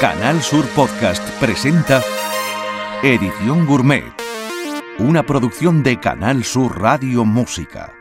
Canal 0.00 0.40
Sur 0.40 0.66
Podcast 0.68 1.22
presenta 1.38 2.00
Edición 3.02 3.66
Gourmet, 3.66 4.02
una 4.98 5.22
producción 5.22 5.82
de 5.82 6.00
Canal 6.00 6.42
Sur 6.42 6.80
Radio 6.80 7.26
Música. 7.26 7.92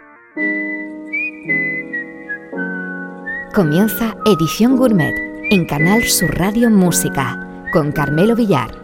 Comienza 3.54 4.15
Edición 4.25 4.77
Gourmet 4.77 5.13
en 5.51 5.65
Canal 5.65 6.04
Sur 6.04 6.39
Radio 6.39 6.70
Música 6.70 7.68
con 7.73 7.91
Carmelo 7.91 8.34
Villar. 8.34 8.79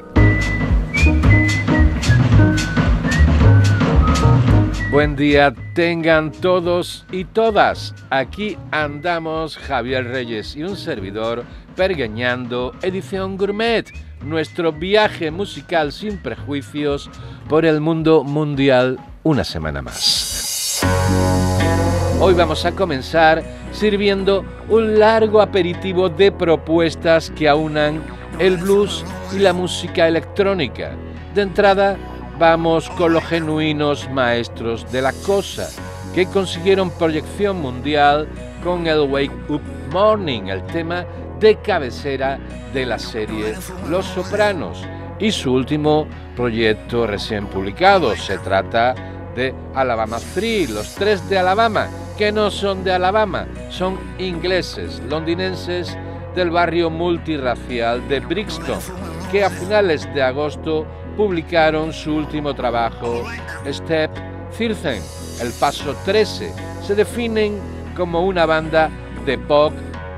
Buen 4.95 5.17
día 5.17 5.53
tengan 5.73 6.31
todos 6.31 7.05
y 7.11 7.25
todas. 7.25 7.93
Aquí 8.09 8.57
andamos 8.71 9.57
Javier 9.57 10.05
Reyes 10.05 10.55
y 10.55 10.63
un 10.63 10.77
servidor 10.77 11.43
Pergueñando 11.75 12.71
Edición 12.81 13.35
Gourmet, 13.35 13.91
nuestro 14.23 14.71
viaje 14.71 15.31
musical 15.31 15.91
sin 15.91 16.17
prejuicios 16.19 17.09
por 17.49 17.65
el 17.65 17.81
mundo 17.81 18.23
mundial 18.23 18.97
una 19.23 19.43
semana 19.43 19.81
más. 19.81 20.81
Hoy 22.21 22.33
vamos 22.33 22.63
a 22.63 22.71
comenzar 22.71 23.43
sirviendo 23.73 24.45
un 24.69 24.97
largo 24.97 25.41
aperitivo 25.41 26.07
de 26.07 26.31
propuestas 26.31 27.31
que 27.31 27.49
aunan 27.49 28.01
el 28.39 28.55
blues 28.55 29.03
y 29.35 29.39
la 29.39 29.51
música 29.51 30.07
electrónica. 30.07 30.93
De 31.33 31.41
entrada, 31.41 31.97
vamos 32.37 32.89
con 32.91 33.13
los 33.13 33.23
genuinos 33.23 34.09
maestros 34.11 34.91
de 34.91 35.01
la 35.01 35.13
cosa, 35.25 35.69
que 36.13 36.25
consiguieron 36.25 36.89
proyección 36.91 37.61
mundial 37.61 38.27
con 38.63 38.87
el 38.87 39.01
Wake 39.01 39.49
Up 39.49 39.61
Morning, 39.91 40.47
el 40.47 40.63
tema 40.67 41.05
de 41.39 41.57
cabecera 41.57 42.39
de 42.73 42.85
la 42.85 42.99
serie 42.99 43.55
Los 43.89 44.05
Sopranos 44.05 44.83
y 45.19 45.31
su 45.31 45.53
último 45.53 46.07
proyecto 46.35 47.07
recién 47.07 47.47
publicado. 47.47 48.15
Se 48.15 48.37
trata 48.39 48.95
de 49.35 49.53
Alabama 49.73 50.17
3, 50.33 50.69
los 50.71 50.95
tres 50.95 51.27
de 51.29 51.37
Alabama, 51.37 51.87
que 52.17 52.31
no 52.31 52.49
son 52.51 52.83
de 52.83 52.93
Alabama, 52.93 53.47
son 53.69 53.97
ingleses, 54.17 55.01
londinenses 55.09 55.97
del 56.35 56.49
barrio 56.51 56.89
multirracial 56.89 58.07
de 58.09 58.19
Brixton, 58.19 58.79
que 59.31 59.43
a 59.43 59.49
finales 59.49 60.11
de 60.13 60.21
agosto 60.21 60.85
publicaron 61.15 61.93
su 61.93 62.15
último 62.15 62.53
trabajo, 62.53 63.23
Step 63.65 64.11
13, 64.57 65.01
el 65.41 65.51
paso 65.59 65.95
13. 66.05 66.53
Se 66.83 66.95
definen 66.95 67.59
como 67.95 68.25
una 68.25 68.45
banda 68.45 68.89
de 69.25 69.37
pop, 69.37 69.73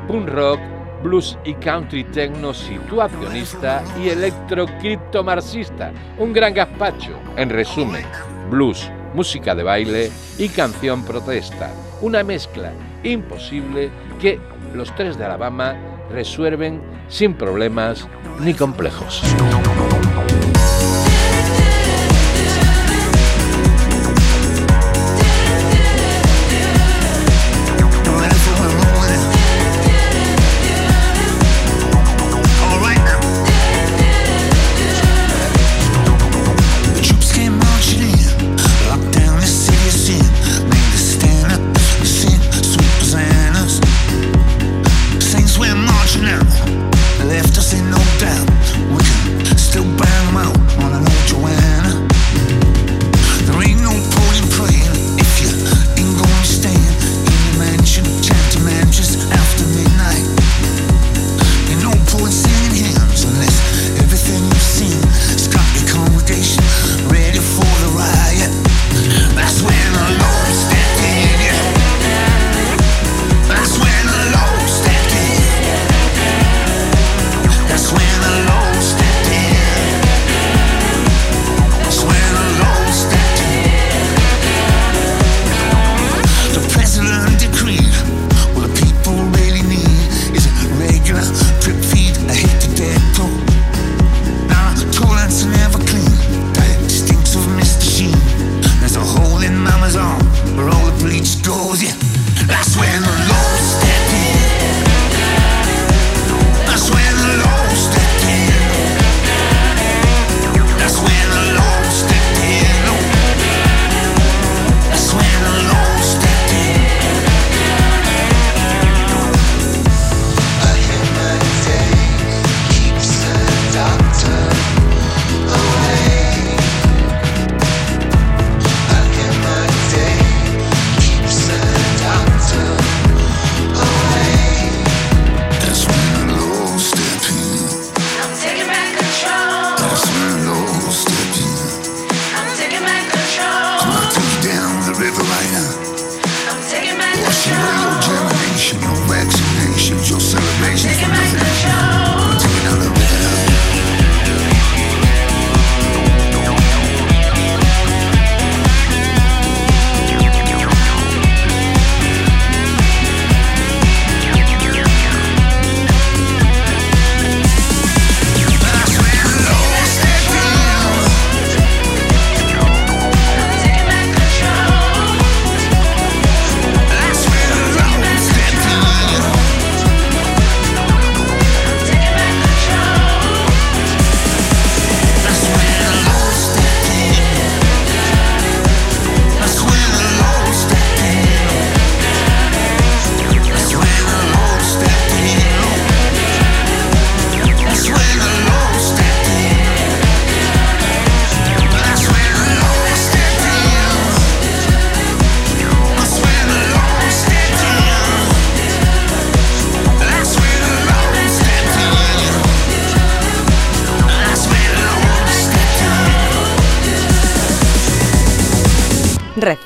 punk 0.07 0.29
rock, 0.29 0.59
blues 1.03 1.37
y 1.45 1.53
country 1.55 2.03
techno 2.05 2.53
situacionista 2.53 3.83
y 4.01 4.09
electro 4.09 4.67
marxista, 5.23 5.91
un 6.17 6.33
gran 6.33 6.53
gazpacho. 6.53 7.19
En 7.35 7.49
resumen, 7.49 8.05
blues, 8.49 8.91
música 9.13 9.55
de 9.55 9.63
baile 9.63 10.11
y 10.37 10.49
canción 10.49 11.03
protesta, 11.03 11.71
una 12.01 12.23
mezcla 12.23 12.71
imposible 13.03 13.89
que 14.19 14.39
los 14.73 14.93
tres 14.95 15.17
de 15.17 15.25
Alabama 15.25 15.75
resuelven 16.11 16.81
sin 17.07 17.33
problemas 17.33 18.07
ni 18.39 18.53
complejos. 18.53 19.23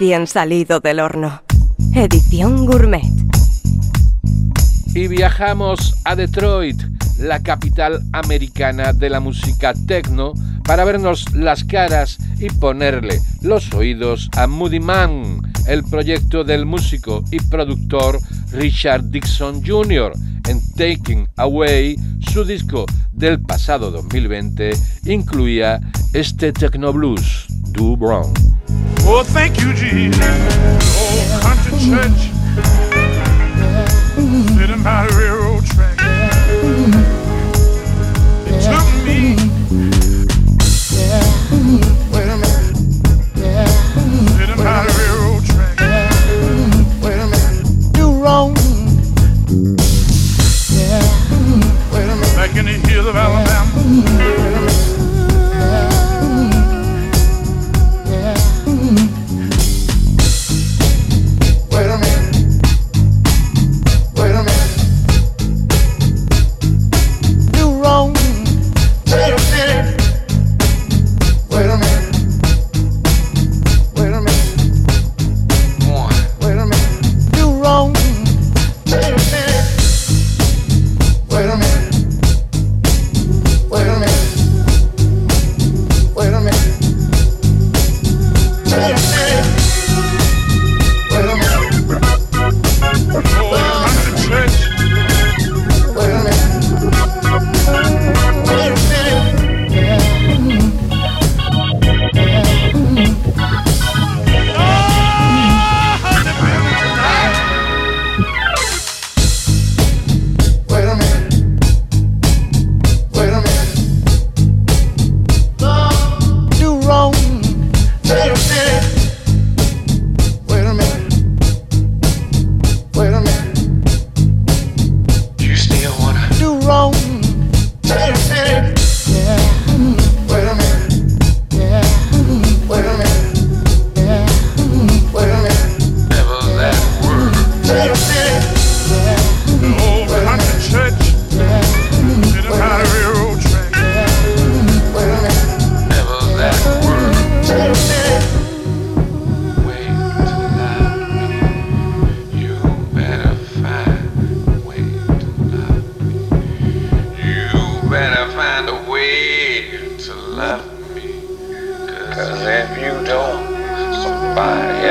Recién 0.01 0.25
salido 0.25 0.79
del 0.79 0.99
horno. 0.99 1.43
Edición 1.93 2.65
Gourmet. 2.65 3.05
Y 4.95 5.07
viajamos 5.07 5.93
a 6.05 6.15
Detroit, 6.15 6.81
la 7.19 7.39
capital 7.39 8.01
americana 8.11 8.93
de 8.93 9.11
la 9.11 9.19
música 9.19 9.75
techno, 9.85 10.33
para 10.63 10.85
vernos 10.85 11.31
las 11.35 11.63
caras 11.63 12.17
y 12.39 12.49
ponerle 12.49 13.21
los 13.43 13.71
oídos 13.75 14.27
a 14.35 14.47
Moody 14.47 14.79
Man, 14.79 15.39
el 15.67 15.83
proyecto 15.83 16.43
del 16.43 16.65
músico 16.65 17.23
y 17.29 17.39
productor 17.39 18.17
Richard 18.53 19.03
Dixon 19.03 19.63
Jr. 19.63 20.13
en 20.49 20.61
Taking 20.71 21.27
Away, 21.35 21.95
su 22.31 22.43
disco 22.43 22.87
del 23.11 23.39
pasado 23.39 23.91
2020, 23.91 24.71
incluía 25.05 25.79
este 26.13 26.51
techno 26.51 26.91
blues, 26.91 27.45
Do 27.73 27.95
Brown. 27.95 28.33
Oh, 29.03 29.23
thank 29.23 29.59
you, 29.61 29.73
Jesus. 29.73 30.19
Oh, 30.23 31.39
country 31.41 31.71
church. 31.79 32.31
Sitting 34.57 34.83
by 34.83 35.07
the 35.07 35.15
railroad 35.17 35.30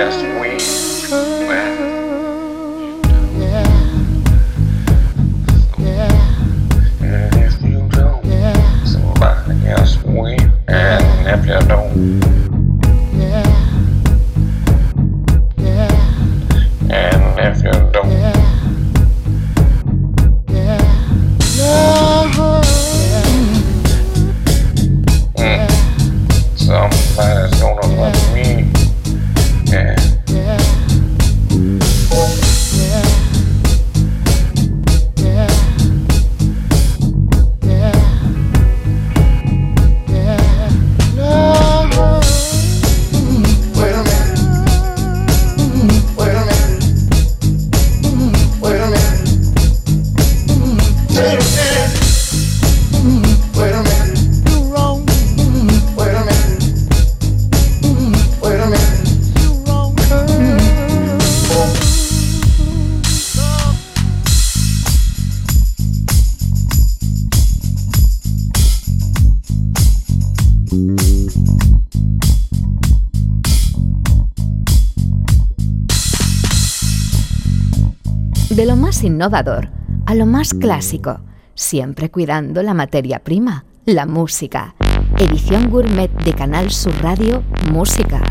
podcast. 0.01 0.30
Innovador 79.21 79.69
a 80.07 80.15
lo 80.15 80.25
más 80.25 80.55
clásico, 80.55 81.21
siempre 81.55 82.11
cuidando 82.11 82.63
la 82.63 82.73
materia 82.73 83.19
prima, 83.19 83.67
la 83.85 84.07
música. 84.07 84.75
Edición 85.19 85.69
gourmet 85.69 86.11
de 86.25 86.33
Canal 86.33 86.71
Sur 86.71 86.95
Radio 87.03 87.43
Música. 87.71 88.23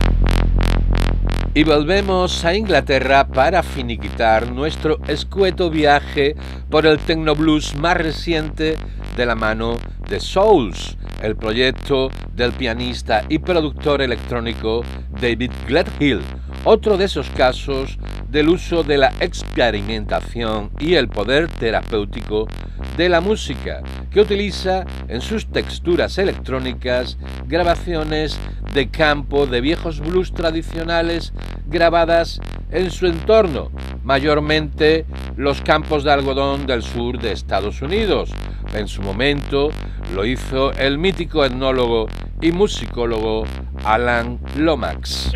Y 1.53 1.63
volvemos 1.63 2.43
a 2.43 2.55
Inglaterra 2.55 3.27
para 3.27 3.61
finiquitar 3.61 4.51
nuestro 4.51 4.97
escueto 5.07 5.69
viaje 5.69 6.35
por 6.71 6.87
el 6.87 6.97
Tecnoblues 6.97 7.75
más 7.75 7.95
reciente 7.95 8.75
de 9.15 9.25
la 9.27 9.35
mano 9.35 9.75
de 10.09 10.19
Souls, 10.19 10.97
el 11.21 11.35
proyecto 11.35 12.09
del 12.35 12.51
pianista 12.53 13.25
y 13.29 13.37
productor 13.37 14.01
electrónico 14.01 14.81
David 15.21 15.51
Gledhill, 15.67 16.21
otro 16.63 16.97
de 16.97 17.05
esos 17.05 17.29
casos 17.29 17.99
del 18.29 18.49
uso 18.49 18.83
de 18.83 18.97
la 18.97 19.13
experimentación 19.19 20.71
y 20.79 20.95
el 20.95 21.07
poder 21.07 21.47
terapéutico 21.47 22.47
de 22.95 23.09
la 23.09 23.21
música, 23.21 23.81
que 24.11 24.21
utiliza 24.21 24.85
en 25.07 25.21
sus 25.21 25.47
texturas 25.47 26.17
electrónicas 26.17 27.17
grabaciones 27.47 28.39
de 28.73 28.89
campo 28.89 29.47
de 29.47 29.61
viejos 29.61 29.99
blues 29.99 30.33
tradicionales 30.33 31.33
grabadas 31.67 32.39
en 32.71 32.91
su 32.91 33.07
entorno, 33.07 33.71
mayormente 34.03 35.05
los 35.35 35.61
campos 35.61 36.03
de 36.03 36.11
algodón 36.11 36.67
del 36.67 36.83
sur 36.83 37.19
de 37.19 37.31
Estados 37.31 37.81
Unidos. 37.81 38.31
En 38.73 38.87
su 38.87 39.01
momento 39.01 39.69
lo 40.13 40.25
hizo 40.25 40.71
el 40.73 40.97
mítico 40.97 41.43
etnólogo 41.43 42.07
y 42.41 42.51
musicólogo 42.51 43.45
Alan 43.83 44.39
Lomax. 44.55 45.31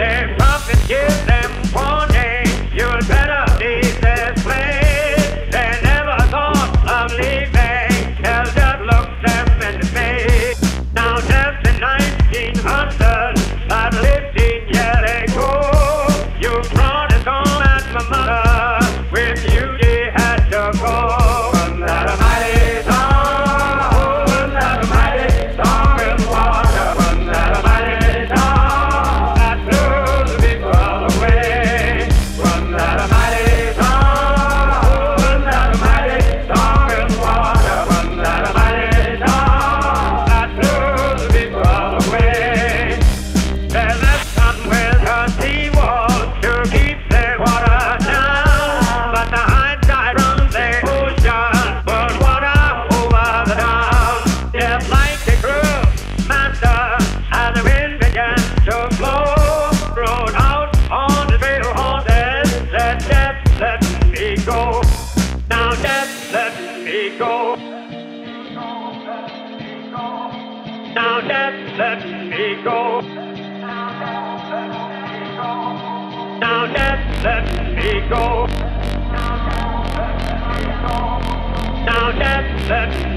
You're 2.75 2.99
better. 3.01 3.92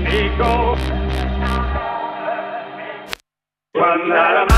me 0.09 0.29
go. 0.39 0.77
One 3.75 4.09
that 4.11 4.37
I'm 4.37 4.56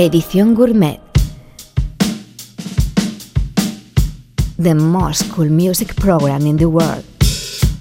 Edición 0.00 0.54
Gourmet. 0.54 1.00
The 4.56 4.72
most 4.76 5.28
cool 5.32 5.50
music 5.50 5.96
program 5.96 6.46
in 6.46 6.56
the 6.56 6.66
world. 6.66 7.04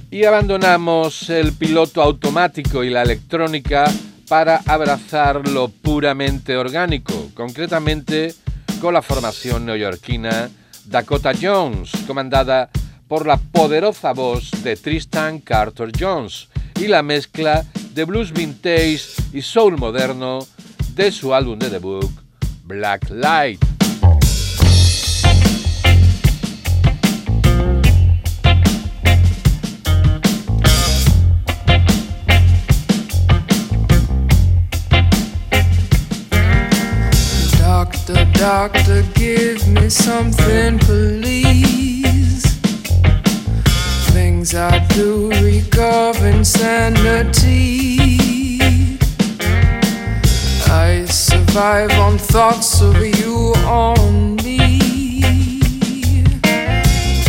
Y 0.10 0.24
abandonamos 0.24 1.30
el 1.30 1.54
piloto 1.54 2.02
automático 2.02 2.84
y 2.84 2.90
la 2.90 3.04
electrónica 3.04 3.86
para 4.28 4.62
abrazar 4.66 5.48
lo 5.48 5.68
puramente 5.70 6.58
orgánico, 6.58 7.14
concretamente 7.36 8.34
con 8.82 8.96
la 8.96 9.04
formación 9.04 9.68
neoyorquina 9.68 10.50
Dakota 10.86 11.34
Jones, 11.40 11.92
comandada 12.08 12.72
por 13.08 13.28
la 13.28 13.38
poderosa 13.38 14.14
voz 14.14 14.50
de 14.64 14.76
Tristan 14.76 15.38
Carter 15.38 15.92
Jones 15.96 16.48
y 16.80 16.88
la 16.88 17.04
mezcla 17.04 17.64
de 17.94 18.06
blues 18.06 18.34
vintage 18.34 19.02
y 19.34 19.44
soul 19.44 19.78
moderno 19.78 20.40
de 20.98 21.12
su 21.12 21.32
álbum 21.32 21.60
de 21.60 21.70
debut, 21.70 22.10
Black 22.66 23.08
Light. 23.12 23.64
Doctor, 37.60 38.26
doctor, 38.34 39.04
give 39.14 39.68
me 39.68 39.90
something, 39.90 40.80
please. 40.80 42.44
Things 44.14 44.56
I 44.56 44.80
do 44.96 45.30
reek 45.44 45.78
of 45.78 46.20
insanity. 46.24 47.97
Survive 51.58 51.92
on 51.94 52.20
thoughts 52.20 52.82
of 52.82 52.96
you 53.04 53.52
only. 53.66 54.78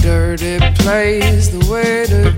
Dirty 0.03 0.59
place, 0.75 1.49
the 1.49 1.67
way 1.71 2.05
to 2.05 2.37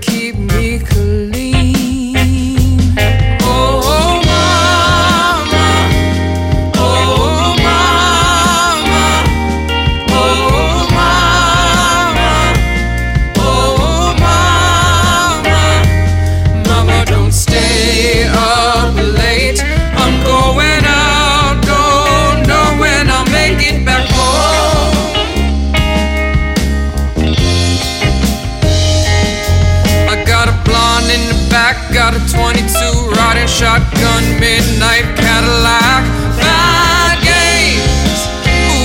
shotgun, 33.61 34.23
midnight 34.39 35.05
Cadillac. 35.15 36.03
Bad 36.41 37.17
games, 37.21 38.19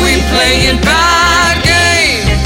we 0.02 0.20
playing 0.32 0.80
bad 0.82 1.56
games. 1.72 2.42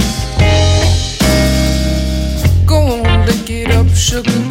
Go 2.64 2.78
on, 3.02 3.26
lick 3.26 3.50
it 3.50 3.72
up, 3.72 3.88
sugar. 3.88 4.42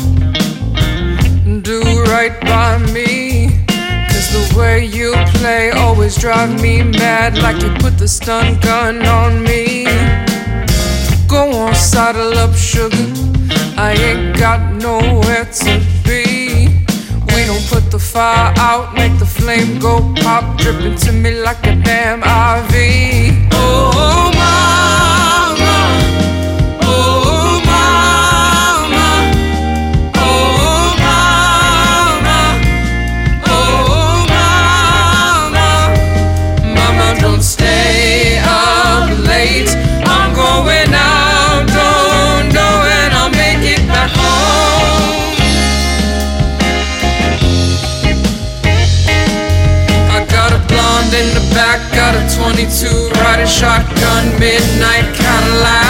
Do 1.61 1.79
right 2.11 2.35
by 2.41 2.79
me. 2.91 3.63
Cause 4.11 4.27
the 4.35 4.43
way 4.59 4.83
you 4.83 5.13
play 5.39 5.71
always 5.71 6.17
drive 6.17 6.61
me 6.61 6.83
mad, 6.83 7.37
like 7.37 7.61
you 7.63 7.69
put 7.79 7.97
the 7.97 8.09
stun 8.09 8.59
gun 8.59 9.05
on 9.05 9.41
me. 9.41 9.85
Go 11.29 11.49
on, 11.61 11.73
saddle 11.75 12.37
up, 12.39 12.53
sugar. 12.55 13.07
I 13.77 13.93
ain't 13.93 14.37
got 14.37 14.73
nowhere 14.73 15.45
to 15.45 15.98
put 17.69 17.91
the 17.91 17.99
fire 17.99 18.51
out, 18.57 18.95
make 18.95 19.17
the 19.19 19.25
flame 19.25 19.79
go 19.79 19.99
pop, 20.17 20.57
dripping 20.57 20.95
to 20.95 21.11
me 21.11 21.39
like 21.41 21.63
a 21.67 21.75
damn 21.75 22.19
IV. 22.23 23.58
22, 52.59 53.09
riding 53.21 53.47
shotgun, 53.47 54.37
midnight 54.37 55.15
Cadillac. 55.15 55.79
Bad 55.79 55.88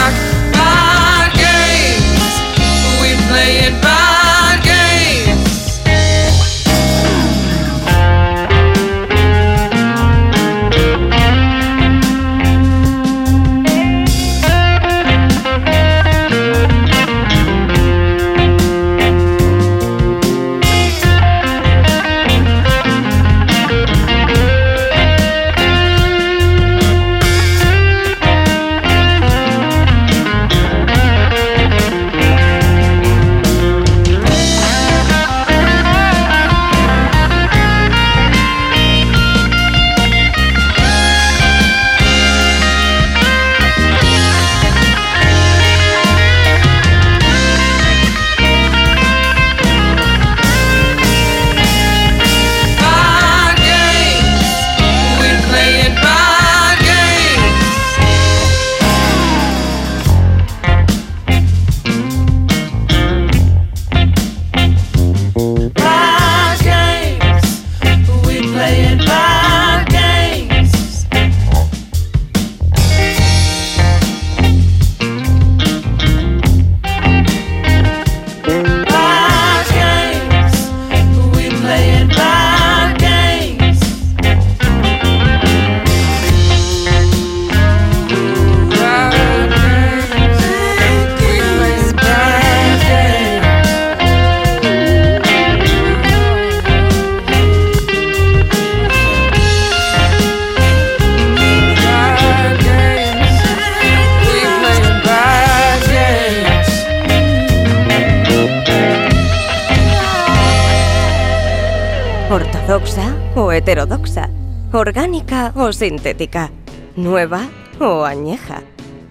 sintética, 115.74 116.52
nueva 116.96 117.48
o 117.80 118.04
añeja, 118.06 118.62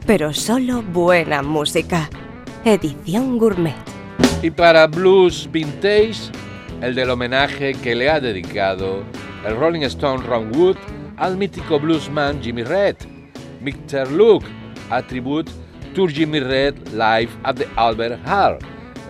pero 0.06 0.32
solo 0.32 0.82
buena 0.82 1.42
música. 1.42 2.08
Edición 2.64 3.38
Gourmet. 3.38 3.74
Y 4.42 4.50
para 4.50 4.86
Blues 4.86 5.48
Vintage, 5.50 6.30
el 6.80 6.94
del 6.94 7.10
homenaje 7.10 7.74
que 7.74 7.94
le 7.94 8.10
ha 8.10 8.20
dedicado 8.20 9.02
el 9.46 9.56
Rolling 9.56 9.82
Stone 9.82 10.24
Ron 10.26 10.54
Wood 10.56 10.76
al 11.16 11.36
mítico 11.36 11.78
bluesman 11.78 12.42
Jimmy 12.42 12.62
Red. 12.62 12.96
Mr. 13.60 14.10
Luke, 14.10 14.46
a 14.90 15.02
tribute 15.02 15.50
to 15.94 16.06
Jimmy 16.06 16.40
Red 16.40 16.74
live 16.92 17.30
at 17.44 17.56
the 17.56 17.66
Albert 17.76 18.20
Hall. 18.26 18.58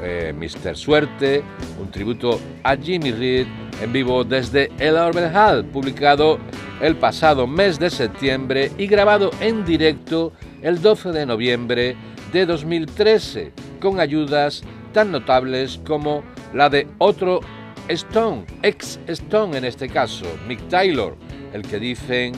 Eh, 0.03 0.33
Mr. 0.37 0.77
Suerte, 0.77 1.43
un 1.81 1.91
tributo 1.91 2.41
a 2.63 2.77
Jimmy 2.77 3.11
Reed 3.13 3.47
en 3.83 3.93
vivo 3.93 4.25
desde 4.25 4.71
el 4.79 4.97
Albert 4.97 5.35
Hall, 5.35 5.65
publicado 5.65 6.39
el 6.81 6.97
pasado 6.97 7.47
mes 7.47 7.79
de 7.79 7.91
septiembre 7.91 8.71
y 8.79 8.87
grabado 8.87 9.31
en 9.41 9.65
directo 9.65 10.33
el 10.63 10.81
12 10.81 11.11
de 11.13 11.27
noviembre 11.27 11.97
de 12.33 12.47
2013, 12.47 13.53
con 13.81 14.01
ayudas 14.01 14.63
tan 14.93 15.11
notables 15.11 15.81
como 15.87 16.23
la 16.53 16.69
de 16.69 16.87
otro 16.99 17.41
Stone, 17.89 18.45
ex 18.63 19.01
Stone 19.07 19.57
en 19.57 19.65
este 19.65 19.89
caso, 19.89 20.27
Mick 20.47 20.69
Taylor, 20.69 21.17
el 21.53 21.63
que 21.63 21.79
dicen 21.79 22.33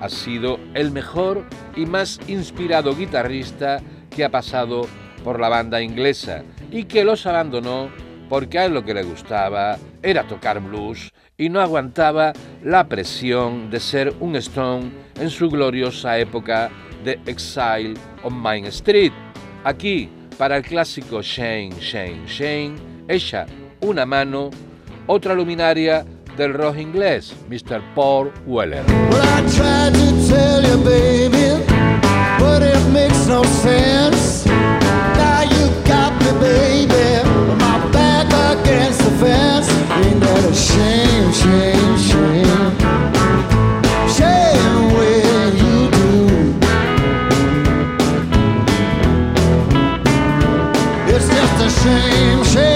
ha 0.00 0.08
sido 0.08 0.58
el 0.74 0.90
mejor 0.90 1.44
y 1.74 1.86
más 1.86 2.20
inspirado 2.28 2.94
guitarrista 2.94 3.80
que 4.10 4.24
ha 4.24 4.30
pasado 4.30 4.86
por 5.24 5.40
la 5.40 5.48
banda 5.48 5.80
inglesa 5.80 6.42
y 6.70 6.84
que 6.84 7.04
los 7.04 7.26
abandonó 7.26 7.90
porque 8.28 8.58
a 8.58 8.66
él 8.66 8.74
lo 8.74 8.84
que 8.84 8.94
le 8.94 9.04
gustaba 9.04 9.78
era 10.02 10.26
tocar 10.26 10.60
blues 10.60 11.12
y 11.38 11.48
no 11.48 11.60
aguantaba 11.60 12.32
la 12.62 12.88
presión 12.88 13.70
de 13.70 13.80
ser 13.80 14.14
un 14.20 14.36
Stone 14.36 14.90
en 15.20 15.30
su 15.30 15.48
gloriosa 15.50 16.18
época 16.18 16.70
de 17.04 17.20
Exile 17.26 17.94
on 18.22 18.34
Main 18.34 18.64
Street. 18.66 19.12
Aquí, 19.64 20.08
para 20.38 20.56
el 20.56 20.62
clásico 20.62 21.20
Shane, 21.22 21.74
Shane, 21.80 22.26
Shane, 22.26 22.76
echa 23.08 23.46
una 23.80 24.06
mano 24.06 24.50
otra 25.06 25.34
luminaria 25.34 26.04
del 26.36 26.54
rock 26.54 26.78
inglés, 26.78 27.34
Mr. 27.48 27.82
Paul 27.94 28.32
Weller. 28.46 28.84
Well, 29.10 29.46
that 40.20 40.44
a 40.44 40.54
shame, 40.54 41.32
shame, 41.32 41.96
shame? 42.08 42.72
Shame 44.16 44.90
you 45.62 45.76
do. 45.96 46.10
It's 51.14 51.28
just 51.28 51.56
a 51.66 51.70
shame, 51.80 52.44
shame. 52.44 52.75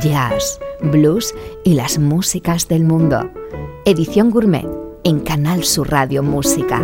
Jazz, 0.00 0.60
blues 0.80 1.34
y 1.64 1.74
las 1.74 1.98
músicas 1.98 2.68
del 2.68 2.84
mundo. 2.84 3.30
Edición 3.84 4.30
Gourmet 4.30 4.66
en 5.02 5.20
Canal 5.20 5.64
Sur 5.64 5.90
Radio 5.90 6.22
Música. 6.22 6.80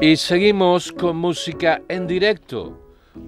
Y 0.00 0.16
seguimos 0.16 0.92
con 0.92 1.16
música 1.16 1.80
en 1.88 2.06
directo. 2.06 2.78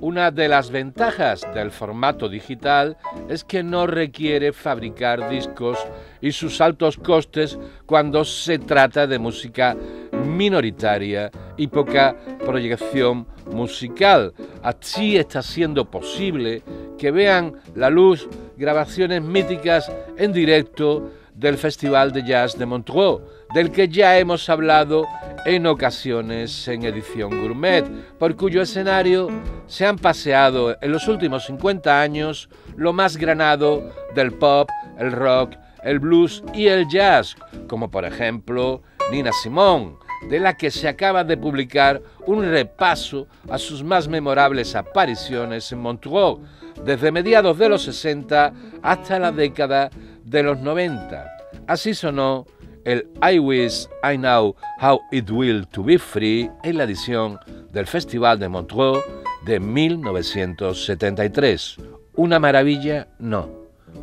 Una 0.00 0.30
de 0.30 0.48
las 0.48 0.70
ventajas 0.70 1.46
del 1.54 1.70
formato 1.70 2.28
digital 2.28 2.96
es 3.28 3.44
que 3.44 3.62
no 3.62 3.86
requiere 3.86 4.52
fabricar 4.52 5.28
discos 5.30 5.78
y 6.20 6.32
sus 6.32 6.60
altos 6.60 6.96
costes 6.96 7.58
cuando 7.86 8.24
se 8.24 8.58
trata 8.58 9.06
de 9.06 9.18
música 9.18 9.76
minoritaria 10.24 11.30
y 11.56 11.66
poca 11.68 12.16
proyección 12.44 13.26
musical. 13.50 14.32
Así 14.62 15.16
está 15.16 15.42
siendo 15.42 15.90
posible 15.90 16.62
que 16.98 17.10
vean 17.10 17.54
la 17.74 17.90
luz 17.90 18.28
grabaciones 18.56 19.22
míticas 19.22 19.90
en 20.16 20.32
directo 20.32 21.10
del 21.34 21.58
Festival 21.58 22.12
de 22.12 22.24
Jazz 22.24 22.56
de 22.56 22.66
Montreux, 22.66 23.22
del 23.54 23.70
que 23.70 23.88
ya 23.88 24.18
hemos 24.18 24.48
hablado 24.48 25.04
en 25.44 25.66
ocasiones 25.66 26.66
en 26.68 26.84
edición 26.84 27.30
gourmet, 27.40 27.84
por 28.18 28.36
cuyo 28.36 28.62
escenario 28.62 29.28
se 29.66 29.84
han 29.84 29.98
paseado 29.98 30.76
en 30.80 30.92
los 30.92 31.08
últimos 31.08 31.44
50 31.46 32.00
años 32.00 32.48
lo 32.76 32.92
más 32.92 33.16
granado 33.16 33.92
del 34.14 34.32
pop, 34.32 34.68
el 34.98 35.12
rock, 35.12 35.54
el 35.82 35.98
blues 35.98 36.42
y 36.54 36.68
el 36.68 36.88
jazz, 36.88 37.36
como 37.68 37.90
por 37.90 38.04
ejemplo 38.04 38.82
Nina 39.10 39.32
Simone, 39.32 39.96
de 40.28 40.40
la 40.40 40.56
que 40.56 40.70
se 40.70 40.88
acaba 40.88 41.24
de 41.24 41.36
publicar 41.36 42.00
un 42.26 42.42
repaso 42.44 43.26
a 43.48 43.58
sus 43.58 43.84
más 43.84 44.08
memorables 44.08 44.74
apariciones 44.74 45.70
en 45.72 45.80
Montreux, 45.80 46.38
desde 46.84 47.12
mediados 47.12 47.58
de 47.58 47.68
los 47.68 47.82
60 47.82 48.52
hasta 48.82 49.18
la 49.18 49.32
década 49.32 49.90
de 50.24 50.42
los 50.42 50.58
90. 50.58 51.26
Así 51.66 51.94
sonó 51.94 52.46
el 52.84 53.08
I 53.22 53.38
Wish 53.38 53.86
I 54.02 54.16
Know 54.16 54.56
How 54.80 55.00
It 55.10 55.30
Will 55.30 55.66
to 55.68 55.82
Be 55.82 55.98
Free 55.98 56.50
en 56.62 56.78
la 56.78 56.84
edición 56.84 57.38
del 57.72 57.86
Festival 57.86 58.38
de 58.38 58.48
Montreux 58.48 59.02
de 59.46 59.60
1973. 59.60 61.76
Una 62.16 62.38
maravilla, 62.38 63.08
no. 63.18 63.48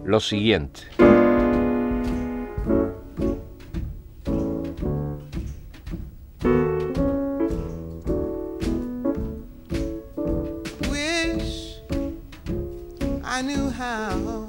Lo 0.04 0.20
siguiente. 0.20 1.11
how 13.92 14.48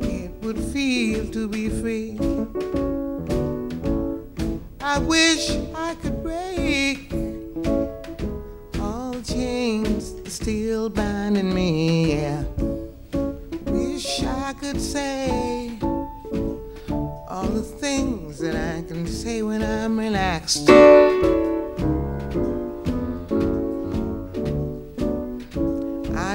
it 0.00 0.30
would 0.42 0.58
feel 0.72 1.26
to 1.32 1.48
be 1.48 1.68
free. 1.68 2.16
I 4.80 4.98
wish 4.98 5.50
I 5.74 5.96
could 6.00 6.22
break 6.22 7.12
all 8.78 9.20
chains 9.22 10.14
still 10.32 10.88
binding 10.88 11.52
me. 11.52 12.14
Yeah. 12.18 12.44
Wish 13.66 14.22
I 14.22 14.52
could 14.52 14.80
say 14.80 15.76
all 17.28 17.50
the 17.60 17.66
things 17.80 18.38
that 18.38 18.54
I 18.54 18.86
can 18.86 19.08
say 19.08 19.42
when 19.42 19.64
I'm 19.64 19.98
relaxed. 19.98 20.70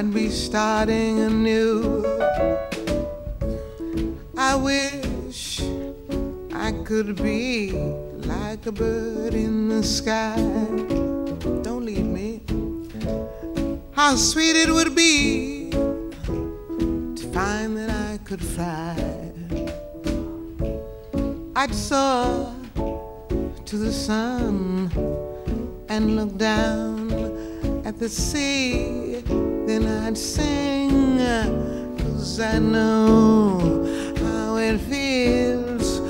might 0.02 0.14
be 0.14 0.30
starting 0.30 1.20
anew. 1.20 2.04
I 4.36 4.56
wish 4.56 5.60
I 6.52 6.72
could 6.84 7.22
be 7.22 7.70
like 8.26 8.66
a 8.66 8.72
bird 8.72 9.34
in 9.34 9.68
the 9.68 9.82
sky. 9.82 10.34
Don't 11.62 11.84
leave 11.84 12.04
me. 12.04 12.42
How 13.92 14.16
sweet 14.16 14.56
it 14.56 14.70
would 14.70 14.96
be 14.96 15.70
to 15.70 17.30
find 17.32 17.76
that 17.76 17.90
I 17.90 18.18
could 18.24 18.42
fly. 18.42 18.96
I'd 21.54 21.74
soar 21.74 22.52
to 23.66 23.76
the 23.76 23.92
sun 23.92 24.90
and 25.88 26.16
look 26.16 26.36
down 26.38 27.12
at 27.84 27.98
the 28.00 28.08
sea 28.08 29.11
then 29.72 29.88
I'd 30.04 30.18
sing 30.18 31.18
'cause 31.96 32.40
I 32.40 32.58
know 32.58 33.86
how 34.22 34.56
it 34.56 34.78
feels 34.78 36.00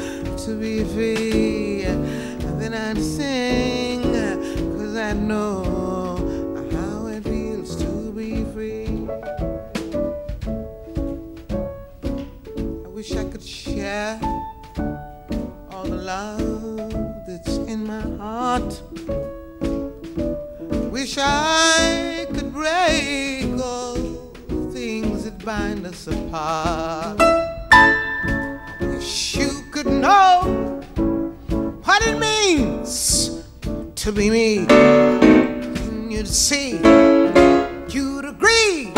to 0.45 0.51
be 0.63 0.83
free. 0.93 1.85
Then 2.59 2.75
I'd 2.75 3.01
sing 3.17 4.03
'cause 4.73 4.97
I 4.97 5.13
know. 5.13 5.63
how 6.75 7.07
it 7.07 7.23
feels 7.25 7.77
to 7.77 7.91
be 8.19 8.45
free. 8.53 9.09
I 12.87 12.89
wish 12.89 13.13
I 13.13 13.25
could 13.25 13.43
share 13.43 14.19
all 15.71 15.85
the 15.85 16.01
love 16.15 16.93
that's 17.27 17.57
in 17.73 17.87
my 17.87 18.05
heart. 18.23 18.73
Wish 20.93 21.17
I 21.19 22.27
could 22.35 22.53
break 22.53 23.32
bind 25.45 25.85
us 25.87 26.07
apart. 26.07 27.19
Wish 28.81 29.37
you 29.37 29.65
could 29.73 29.87
know 29.87 30.81
what 31.83 32.07
it 32.07 32.17
means 32.19 33.43
to 33.97 34.13
be 34.13 34.31
me. 34.31 34.67
And 34.69 36.13
you'd 36.13 36.29
see, 36.29 36.77
you'd 37.89 38.25
agree. 38.25 38.93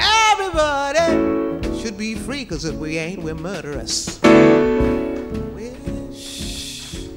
Everybody 0.00 1.80
should 1.80 1.98
be 1.98 2.14
free, 2.14 2.46
cause 2.46 2.64
if 2.64 2.76
we 2.76 2.96
ain't, 2.96 3.22
we're 3.22 3.34
murderous. 3.34 4.18
Wish 5.52 7.08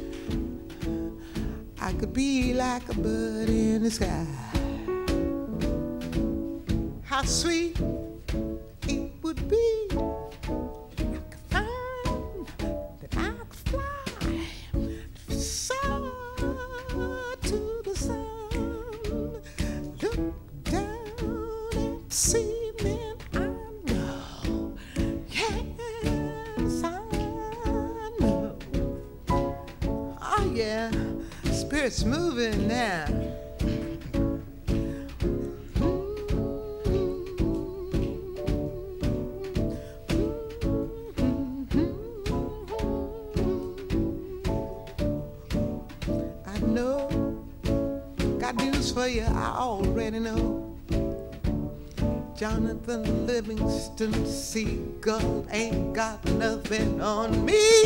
I 1.80 1.94
could 1.94 2.12
be 2.12 2.54
like 2.54 2.90
a 2.90 2.96
bird 2.96 3.48
in 3.48 3.84
the 3.84 3.92
sky. 3.92 4.26
How 7.04 7.24
sweet 7.24 7.80
would 9.22 9.50
be 9.50 9.88
that 9.90 10.34
I 11.02 11.20
could 11.30 11.40
find, 11.50 12.48
I 13.18 13.32
could 13.50 13.60
fly, 13.66 14.46
soar 15.28 17.36
to 17.42 17.82
the 17.84 17.96
sun, 17.96 19.42
look 20.02 20.20
down 20.64 21.70
and 21.74 22.14
see. 22.14 22.56
Yes, 25.32 26.84
I 26.84 26.86
know. 28.20 28.58
Oh, 30.22 30.52
yeah, 30.54 30.92
spirit's 31.52 32.04
moving 32.04 32.68
now. 32.68 33.06
For 49.00 49.08
you, 49.08 49.22
I 49.22 49.56
already 49.56 50.20
know. 50.20 50.78
Jonathan 52.36 53.26
Livingston 53.26 54.26
Seagull 54.26 55.48
ain't 55.52 55.94
got 55.94 56.26
nothing 56.34 57.02
on 57.02 57.46
me. 57.46 57.86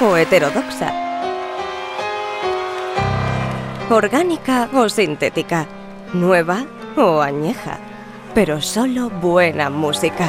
O 0.00 0.16
heterodoxa, 0.16 0.90
orgánica 3.88 4.68
o 4.74 4.88
sintética, 4.88 5.64
nueva 6.12 6.66
o 6.96 7.22
añeja, 7.22 7.78
pero 8.34 8.60
solo 8.60 9.10
buena 9.10 9.70
música. 9.70 10.26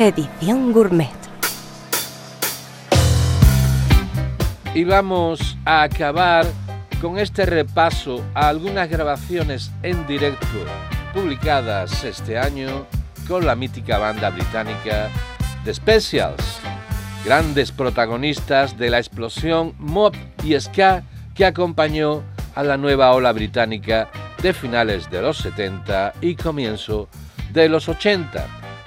Edición 0.00 0.72
Gourmet. 0.72 1.14
Y 4.74 4.82
vamos 4.82 5.56
a 5.64 5.82
acabar 5.84 6.46
con 7.00 7.16
este 7.16 7.46
repaso 7.46 8.24
a 8.34 8.48
algunas 8.48 8.88
grabaciones 8.88 9.70
en 9.84 10.04
directo 10.08 10.58
publicadas 11.20 12.04
este 12.04 12.38
año 12.38 12.86
con 13.26 13.44
la 13.44 13.56
mítica 13.56 13.98
banda 13.98 14.30
británica 14.30 15.10
The 15.64 15.74
Specials, 15.74 16.60
grandes 17.24 17.72
protagonistas 17.72 18.78
de 18.78 18.88
la 18.88 18.98
explosión 18.98 19.74
mob 19.78 20.14
y 20.44 20.54
ska 20.60 21.02
que 21.34 21.44
acompañó 21.44 22.22
a 22.54 22.62
la 22.62 22.76
nueva 22.76 23.10
ola 23.10 23.32
británica 23.32 24.08
de 24.40 24.52
finales 24.52 25.10
de 25.10 25.20
los 25.20 25.38
70 25.38 26.12
y 26.20 26.36
comienzo 26.36 27.08
de 27.52 27.68
los 27.68 27.88
80. 27.88 28.46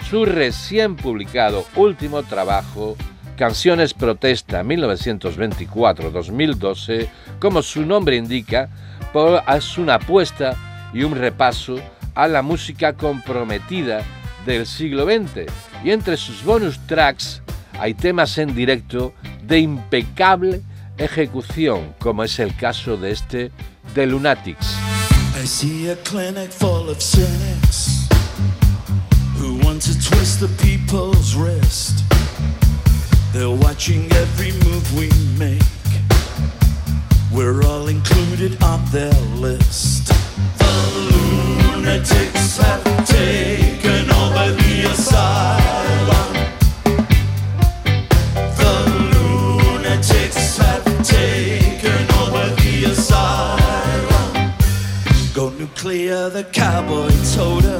Su 0.09 0.23
recién 0.23 0.95
publicado 0.95 1.65
último 1.75 2.23
trabajo, 2.23 2.95
Canciones 3.35 3.93
Protesta 3.93 4.63
1924-2012, 4.63 7.09
como 7.39 7.61
su 7.61 7.85
nombre 7.85 8.15
indica, 8.15 8.69
es 9.53 9.77
una 9.77 9.95
apuesta 9.95 10.55
y 10.93 11.03
un 11.03 11.15
repaso 11.15 11.75
a 12.15 12.27
la 12.27 12.41
música 12.41 12.93
comprometida 12.93 14.03
del 14.45 14.65
siglo 14.65 15.05
XX. 15.05 15.51
Y 15.83 15.91
entre 15.91 16.17
sus 16.17 16.43
bonus 16.43 16.79
tracks 16.87 17.41
hay 17.79 17.93
temas 17.93 18.37
en 18.37 18.53
directo 18.53 19.13
de 19.43 19.59
impecable 19.59 20.61
ejecución, 20.97 21.95
como 21.99 22.23
es 22.23 22.39
el 22.39 22.55
caso 22.55 22.97
de 22.97 23.11
este 23.11 23.51
de 23.95 24.05
Lunatics. 24.05 24.75
I 25.41 25.45
see 25.45 25.89
a 25.89 25.95
clinic 26.03 26.51
full 26.51 26.89
of 26.89 27.01
cynics 27.01 28.07
who 29.37 29.55
want 29.65 29.81
to 29.81 29.93
twist 29.99 30.39
the 30.39 30.49
people's 30.61 31.35
wrist. 31.35 32.03
They're 33.33 33.49
watching 33.49 34.11
every 34.11 34.51
move 34.51 34.93
we 34.93 35.09
make. 35.39 35.61
We're 37.33 37.63
all 37.63 37.87
included 37.87 38.61
on 38.61 38.83
their 38.91 39.13
list. 39.39 40.07
The 40.57 41.50
lunatics 41.81 42.57
have 42.57 42.83
taken 43.07 44.11
over 44.11 44.51
the 44.61 44.83
asylum. 44.91 46.33
The 48.59 48.73
lunatics 49.15 50.57
have 50.57 50.85
taken 51.03 52.03
over 52.21 52.45
the 52.61 52.83
asylum. 52.91 54.53
Go 55.33 55.49
nuclear, 55.49 56.29
the 56.29 56.43
cowboy 56.43 57.09
told 57.33 57.65
us. 57.65 57.70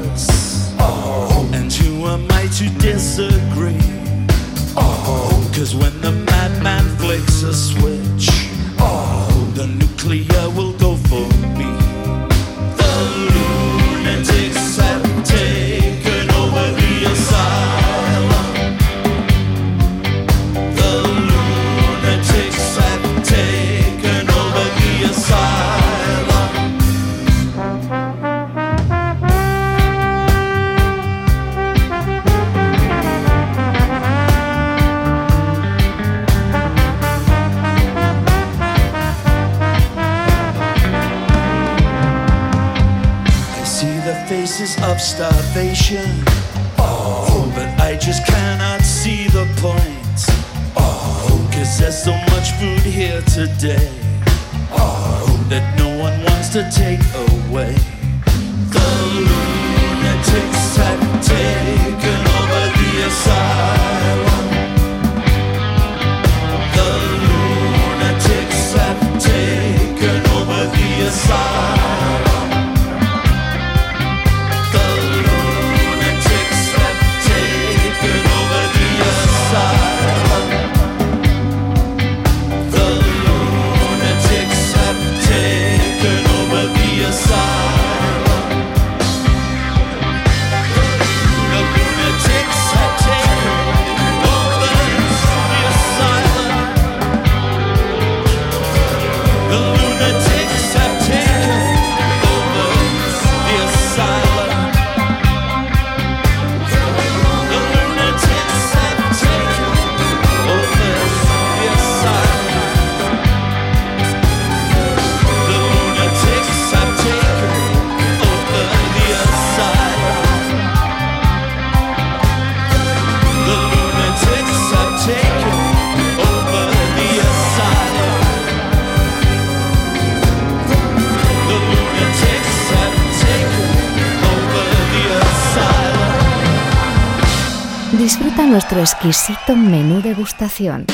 Exquisito 138.79 139.55
menú 139.55 140.01
degustación. 140.01 140.86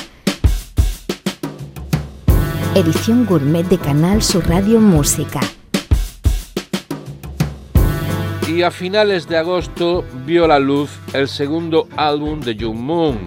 Edición 2.73 3.25
gourmet 3.25 3.63
de 3.67 3.77
Canal 3.77 4.23
Sur 4.23 4.47
Radio 4.47 4.79
Música. 4.79 5.39
Y 8.47 8.63
a 8.63 8.71
finales 8.71 9.27
de 9.27 9.37
agosto 9.37 10.03
vio 10.25 10.47
la 10.47 10.57
luz 10.57 10.89
el 11.13 11.27
segundo 11.27 11.87
álbum 11.95 12.39
de 12.39 12.57
Jung 12.59 12.79
Moon, 12.79 13.19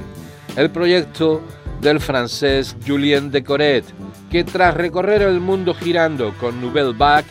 el 0.56 0.70
proyecto 0.70 1.40
del 1.80 2.00
francés 2.00 2.76
Julien 2.86 3.30
Decoret, 3.30 3.84
que 4.30 4.42
tras 4.42 4.74
recorrer 4.74 5.22
el 5.22 5.40
mundo 5.40 5.74
girando 5.74 6.34
con 6.40 6.60
Nouvelle 6.60 6.96
Vague, 6.96 7.28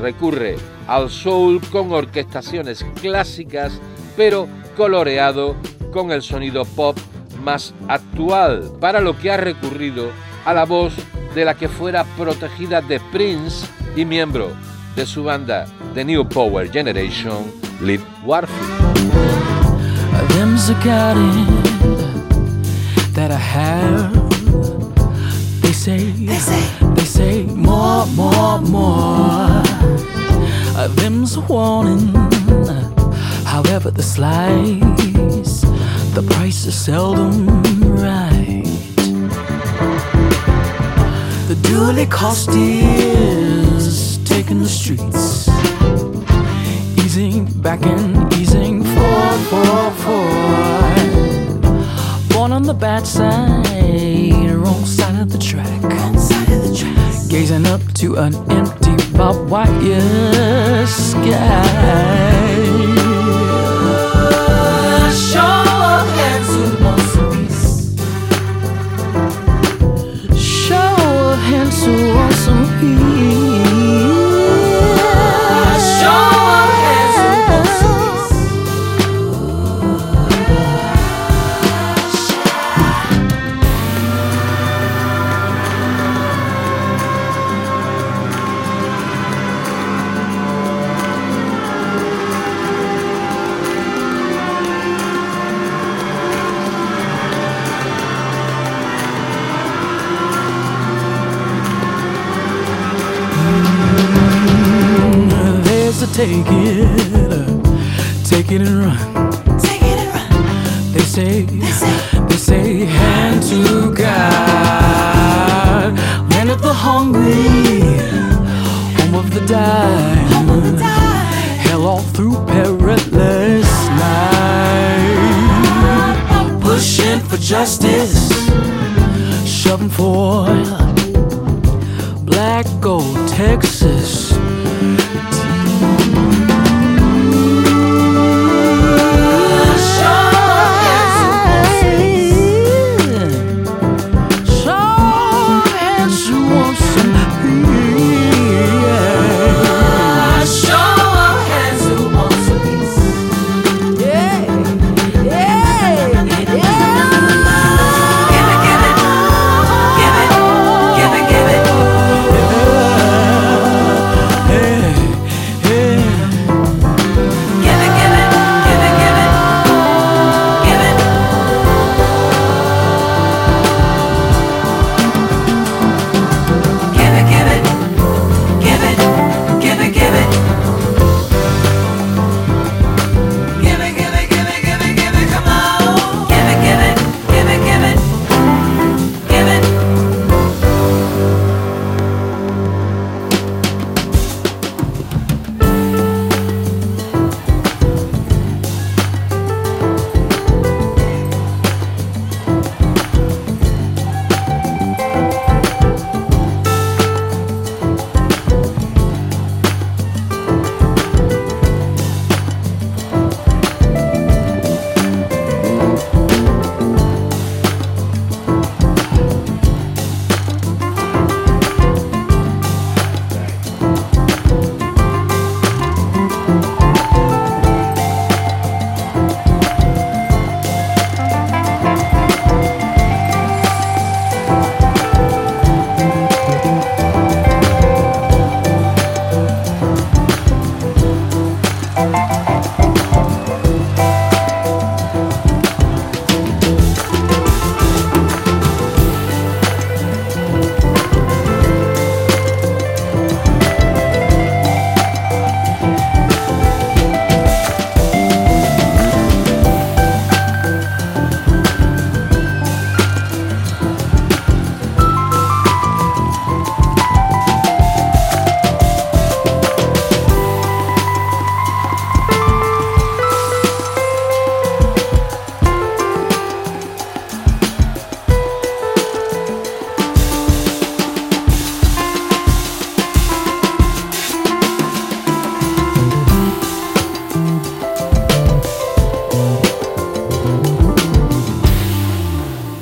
recurre 0.00 0.56
al 0.88 1.08
soul 1.08 1.60
con 1.70 1.92
orquestaciones 1.92 2.84
clásicas, 3.00 3.80
pero 4.16 4.48
coloreado 4.76 5.54
con 5.92 6.10
el 6.10 6.22
sonido 6.22 6.64
pop 6.64 6.96
más 7.42 7.74
actual, 7.88 8.72
para 8.80 9.00
lo 9.00 9.16
que 9.16 9.30
ha 9.30 9.36
recurrido 9.36 10.10
a 10.44 10.52
la 10.54 10.64
voz 10.64 10.92
de 11.34 11.44
la 11.44 11.54
que 11.54 11.68
fuera 11.68 12.04
protegida 12.16 12.80
de 12.80 13.00
Prince 13.12 13.66
y 13.96 14.04
miembro 14.04 14.50
de 14.96 15.06
su 15.06 15.24
banda 15.24 15.66
The 15.94 16.04
New 16.04 16.28
Power 16.28 16.70
Generation, 16.70 17.52
Liv 17.80 18.02
Warfield. 18.24 18.88
Them's 20.30 20.68
the 20.68 20.74
kind 20.74 21.46
that 23.14 23.30
I 23.30 23.36
have. 23.36 24.12
They 25.62 25.72
say, 25.72 25.98
they 25.98 26.38
say, 26.38 26.62
they 26.94 27.04
say 27.04 27.42
more, 27.44 28.06
more, 28.06 28.60
more. 28.60 29.62
Uh, 30.76 30.88
them's 30.96 31.36
a 31.36 31.40
warning. 31.40 32.14
However, 33.44 33.90
the 33.90 34.02
slice, 34.02 35.07
the 36.20 36.34
price 36.34 36.66
is 36.66 36.74
seldom 36.74 37.46
right. 37.94 38.64
The 41.46 41.54
duly 41.62 42.06
cost 42.06 42.48
is 42.52 44.18
taking 44.24 44.58
the 44.58 44.68
streets, 44.68 45.48
easing 47.04 47.44
back 47.62 47.86
and 47.86 48.32
easing 48.34 48.82
forward, 48.82 49.40
forward, 49.50 49.94
forward. 50.02 51.60
Born 52.30 52.50
on 52.50 52.64
the 52.64 52.74
bad 52.74 53.06
side, 53.06 54.50
wrong 54.50 54.84
side 54.84 55.20
of 55.20 55.30
the 55.30 55.38
track, 55.38 55.82
wrong 55.84 56.18
side 56.18 56.50
of 56.50 56.62
the 56.66 56.74
track. 56.74 57.28
Gazing 57.28 57.66
up 57.66 57.82
to 58.00 58.16
an 58.16 58.34
empty 58.50 58.96
barbed 59.16 59.48
wire 59.48 60.84
sky. 60.86 62.27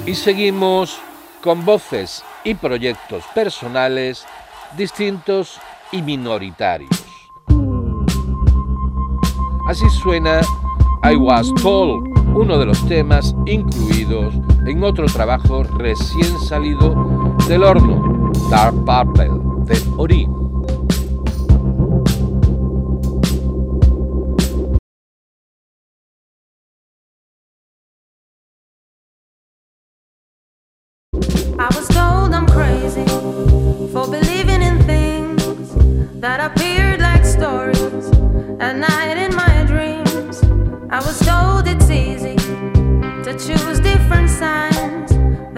Y 0.06 0.14
seguimos 0.14 1.00
con 1.42 1.64
voces 1.64 2.24
y 2.44 2.54
proyectos 2.54 3.24
personales 3.34 4.24
distintos 4.76 5.58
y 5.90 6.00
minoritarios. 6.00 6.90
Así 9.68 9.90
suena 9.90 10.42
I 11.02 11.16
Was 11.16 11.52
Told, 11.60 12.06
uno 12.36 12.56
de 12.56 12.66
los 12.66 12.86
temas 12.86 13.34
incluidos 13.46 14.32
en 14.64 14.84
otro 14.84 15.06
trabajo 15.06 15.64
recién 15.64 16.38
salido 16.40 16.94
del 17.48 17.64
horno, 17.64 18.30
Dark 18.48 18.76
Purple, 18.84 19.30
de 19.64 19.82
Ori. 19.96 20.35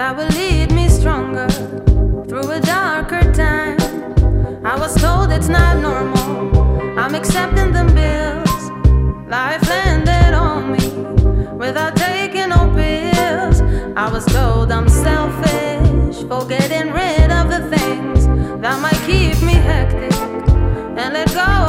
that 0.09 0.17
will 0.17 0.39
lead 0.39 0.73
me 0.73 0.89
stronger 0.89 1.47
through 2.29 2.51
a 2.51 2.61
darker 2.61 3.31
time. 3.35 3.77
I 4.65 4.75
was 4.75 4.95
told 4.99 5.31
it's 5.31 5.49
not 5.49 5.77
normal. 5.83 6.99
I'm 6.99 7.15
accepting 7.15 7.73
the 7.73 7.85
bills. 7.99 8.63
Life 9.29 9.69
landed 9.69 10.33
on 10.33 10.73
me 10.73 10.87
without 11.59 11.95
taking 11.95 12.49
no 12.49 12.73
pills. 12.75 13.61
I 13.97 14.09
was 14.11 14.25
told 14.25 14.73
I'm 14.73 14.89
selfish 14.89 16.27
for 16.27 16.43
getting 16.47 16.91
rid 16.91 17.31
of 17.31 17.51
the 17.51 17.63
things 17.77 18.27
that 18.63 18.81
might 18.81 19.01
keep 19.05 19.37
me 19.43 19.57
hectic 19.71 20.15
and 20.97 21.13
let 21.13 21.29
go 21.35 21.68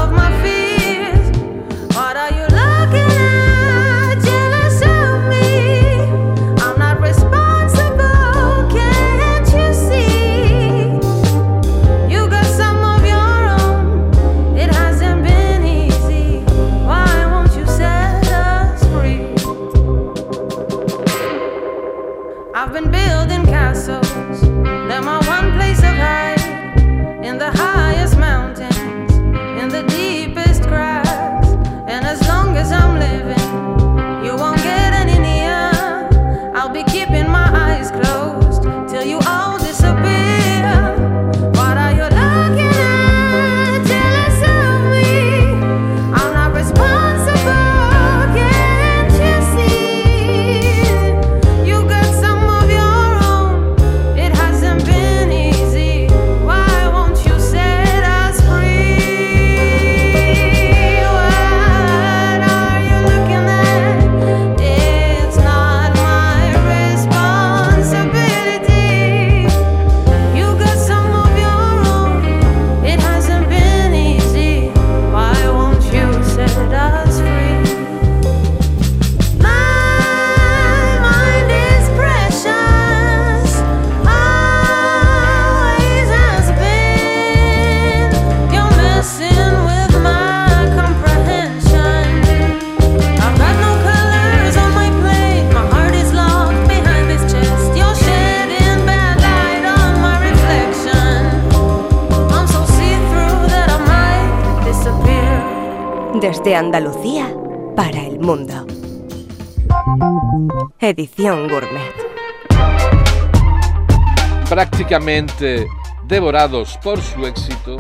prácticamente 114.90 115.68
devorados 116.08 116.80
por 116.84 117.00
su 117.00 117.28
éxito, 117.28 117.78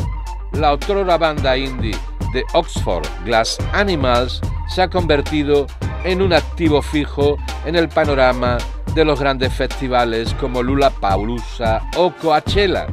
la 0.52 0.74
otrora 0.74 1.18
banda 1.18 1.58
indie 1.58 1.98
de 2.34 2.44
Oxford, 2.54 3.08
Glass 3.26 3.58
Animals, 3.74 4.40
se 4.68 4.84
ha 4.84 4.90
convertido 4.92 5.66
en 6.04 6.22
un 6.22 6.34
activo 6.34 6.84
fijo 6.84 7.38
en 7.66 7.76
el 7.76 7.90
panorama 7.90 8.60
de 8.94 9.04
los 9.06 9.20
grandes 9.20 9.52
festivales 9.52 10.36
como 10.36 10.62
Lula 10.62 10.92
Paulusa 10.92 11.82
o 11.98 12.12
Coachella, 12.12 12.86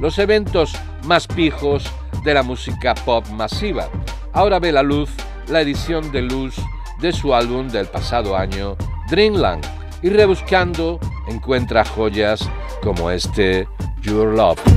los 0.00 0.18
eventos 0.18 0.72
más 1.04 1.28
pijos 1.28 1.84
de 2.24 2.34
la 2.34 2.42
música 2.42 2.96
pop 2.96 3.24
masiva. 3.28 3.88
Ahora 4.32 4.58
ve 4.58 4.72
la 4.72 4.82
luz 4.82 5.10
la 5.46 5.60
edición 5.60 6.10
de 6.10 6.22
luz 6.22 6.56
de 6.98 7.12
su 7.12 7.32
álbum 7.32 7.68
del 7.68 7.86
pasado 7.86 8.36
año, 8.36 8.76
Dreamland, 9.08 9.64
y 10.02 10.08
rebuscando 10.08 10.98
encuentra 11.28 11.84
joyas 11.84 12.50
como 12.80 13.10
este 13.10 13.66
Your 14.02 14.34
Love. 14.34 14.69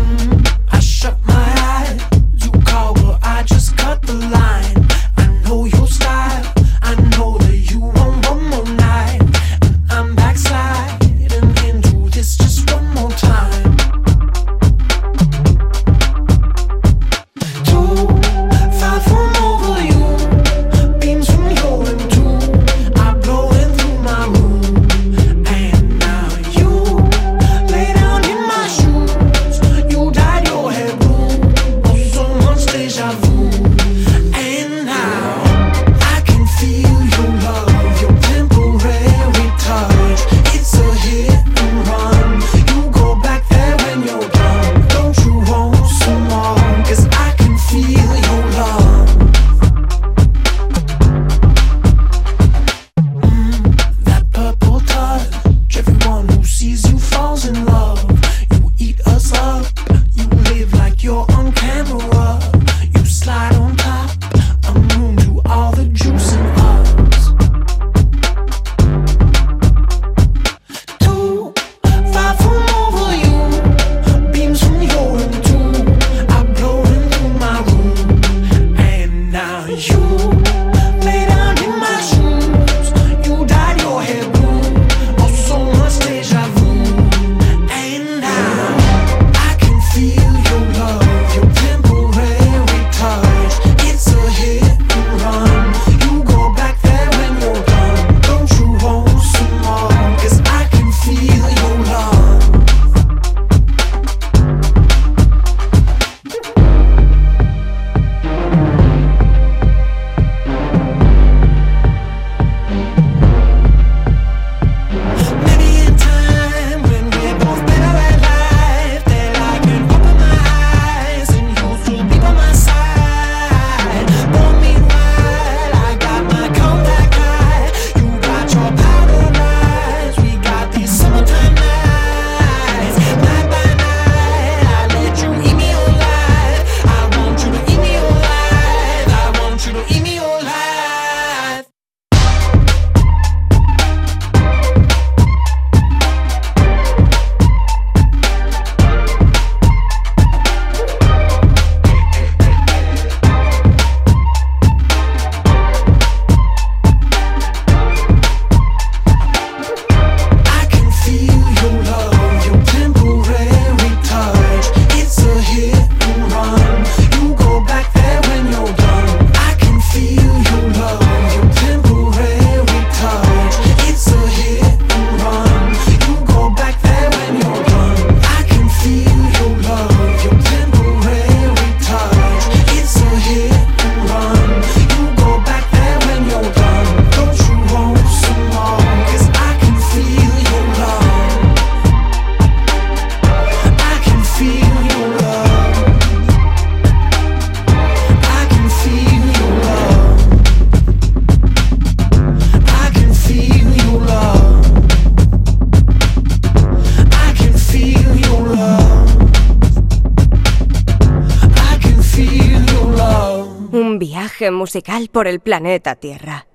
Musical 214.64 215.10
por 215.12 215.28
el 215.28 215.42
planeta 215.42 215.98
Tierra. 215.98 216.48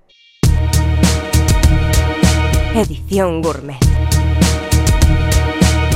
Edición 2.75 3.43
Gourmet. 3.43 3.77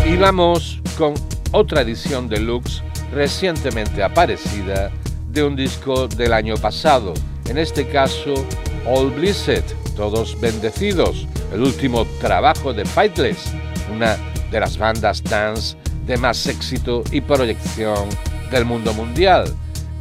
Y 0.07 0.17
vamos 0.17 0.83
con 0.99 1.15
otra 1.53 1.81
edición 1.81 2.29
deluxe 2.29 2.83
recientemente 3.15 4.03
aparecida 4.03 4.91
de 5.31 5.43
un 5.43 5.57
disco 5.57 6.07
del 6.07 6.35
año 6.35 6.57
pasado, 6.59 7.15
en 7.49 7.57
este 7.57 7.89
caso 7.89 8.35
All 8.87 9.11
Blessed, 9.13 9.65
Todos 9.97 10.39
Bendecidos, 10.39 11.27
el 11.51 11.63
último 11.63 12.05
trabajo 12.21 12.75
de 12.75 12.85
Fightless, 12.85 13.55
una 13.91 14.19
de 14.51 14.61
las 14.61 14.77
bandas 14.77 15.25
dance 15.25 15.79
de 16.05 16.19
más 16.19 16.47
éxito 16.47 17.05
y 17.11 17.23
proyección 17.23 18.07
del 18.51 18.67
mundo 18.67 18.93
mundial. 18.93 19.47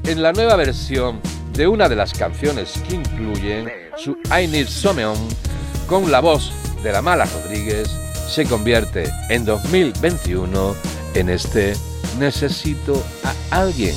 En 0.03 0.22
la 0.22 0.34
nueva 0.34 0.57
versión 0.57 1.22
de 1.54 1.68
una 1.68 1.89
de 1.89 1.95
las 1.95 2.14
canciones 2.14 2.74
que 2.88 2.95
incluyen 2.95 3.70
su 3.97 4.18
I 4.26 4.47
Need 4.47 4.68
con 5.88 6.12
la 6.12 6.20
voz 6.20 6.52
de 6.84 6.91
la 6.91 7.02
Mala 7.02 7.26
Rodríguez, 7.26 7.89
se 8.30 8.45
convierte 8.45 9.10
en 9.30 9.45
2021 9.45 10.76
en 11.16 11.30
este 11.30 11.74
Necesito 12.18 13.04
a 13.24 13.60
alguien. 13.62 13.95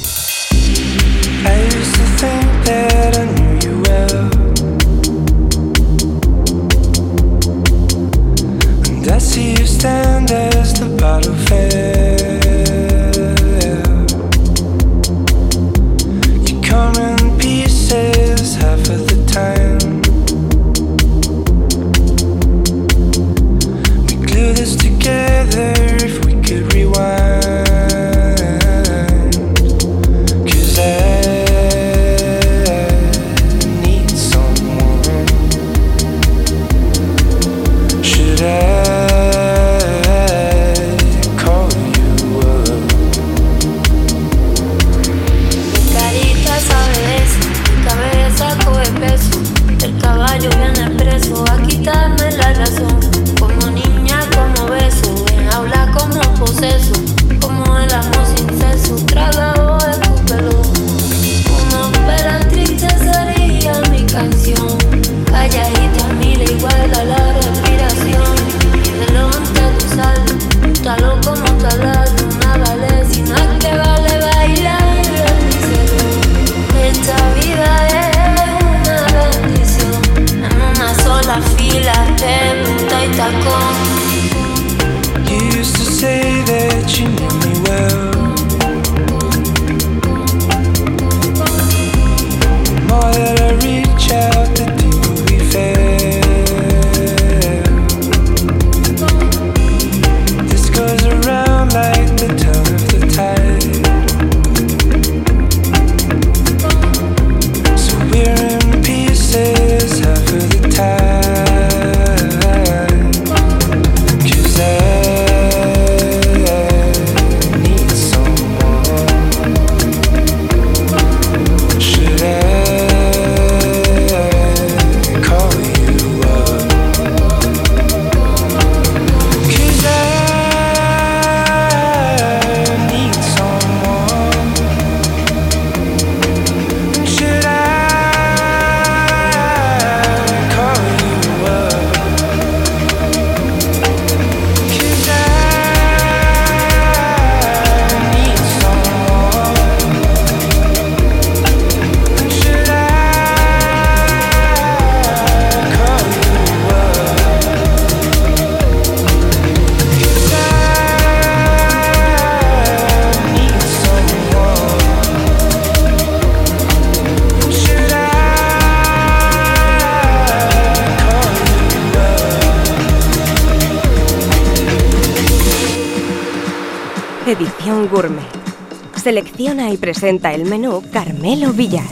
Y 179.57 179.77
presenta 179.77 180.35
el 180.35 180.47
menú 180.47 180.83
Carmelo 180.93 181.53
Villar. 181.53 181.87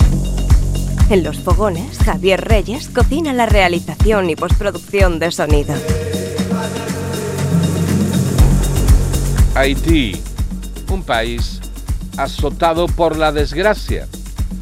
En 1.11 1.23
los 1.23 1.39
fogones, 1.39 1.97
Javier 1.99 2.41
Reyes 2.41 2.89
cocina 2.89 3.33
la 3.33 3.47
realización 3.47 4.29
y 4.29 4.35
postproducción 4.35 5.21
de 5.21 5.31
sonido. 5.31 5.73
Haití, 9.55 10.21
un 10.91 11.05
país 11.05 11.61
azotado 12.17 12.89
por 12.89 13.17
la 13.17 13.31
desgracia, 13.31 14.09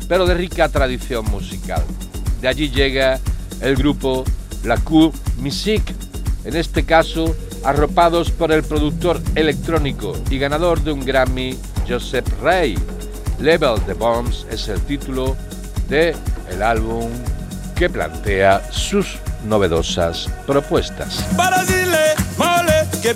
pero 0.07 0.26
de 0.26 0.34
rica 0.34 0.68
tradición 0.68 1.24
musical. 1.30 1.82
De 2.42 2.48
allí 2.48 2.68
llega 2.68 3.18
el 3.62 3.76
grupo 3.76 4.24
La 4.62 4.76
Cour 4.76 5.12
Musique, 5.38 5.94
en 6.44 6.55
este 6.55 6.84
caso 6.84 7.34
arropados 7.64 8.30
por 8.30 8.53
el 8.53 8.62
productor 8.62 9.22
electrónico 9.34 10.12
y 10.28 10.38
ganador 10.38 10.82
de 10.82 10.92
un 10.92 11.01
Grammy, 11.01 11.57
Joseph 11.88 12.28
Rey. 12.42 12.76
Level 13.41 13.80
the 13.86 13.95
Bombs 13.95 14.47
es 14.51 14.68
el 14.68 14.80
título 14.82 15.36
de 15.88 16.14
el 16.51 16.62
álbum 16.62 17.11
que 17.74 17.88
plantea 17.88 18.62
sus 18.70 19.18
novedosas 19.45 20.28
propuestas. 20.47 21.24
Que 23.03 23.14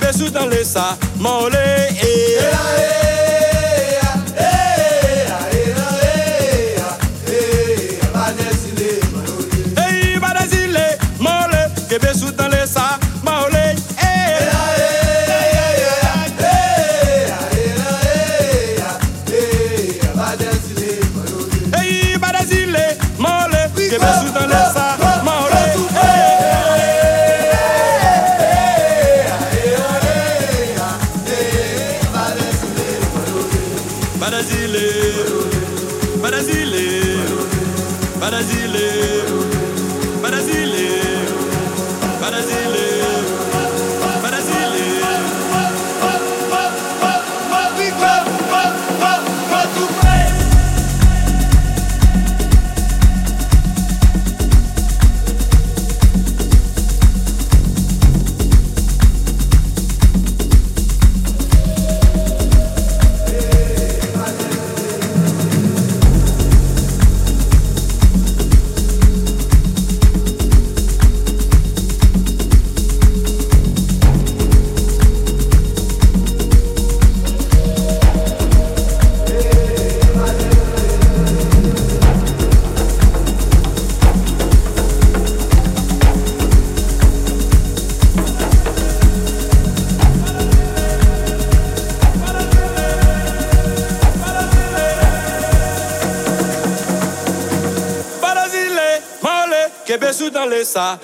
pensar 100.75 100.99